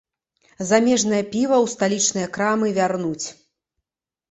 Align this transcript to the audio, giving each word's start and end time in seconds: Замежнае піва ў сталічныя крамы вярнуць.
Замежнае 0.69 1.19
піва 1.35 1.57
ў 1.59 1.75
сталічныя 1.75 2.27
крамы 2.39 2.67
вярнуць. 2.81 3.25